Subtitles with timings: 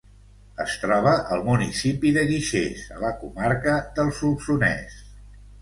[0.63, 4.99] Es troba al municipi de Guixers, a la comarca del Solsonès.